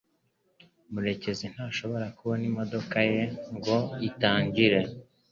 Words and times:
murekezi 0.91 1.45
ntashobora 1.53 2.07
kubona 2.17 2.43
imodoka 2.51 2.97
ye 3.11 3.23
ngo 3.55 3.77
itangire 4.09 4.79